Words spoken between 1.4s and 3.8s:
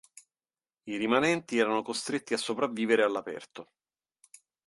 erano costretti a sopravvivere all'aperto.